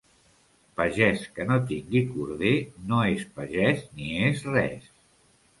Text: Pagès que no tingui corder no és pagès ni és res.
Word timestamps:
Pagès 0.79 1.25
que 1.35 1.45
no 1.51 1.57
tingui 1.73 2.01
corder 2.15 2.55
no 2.93 3.03
és 3.13 3.29
pagès 3.37 3.87
ni 4.01 4.11
és 4.31 4.43
res. 4.53 4.91